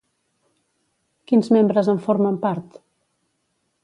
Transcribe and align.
Quins 1.31 1.51
membres 1.57 1.91
en 1.93 2.01
formen 2.07 2.39
part? 2.47 2.81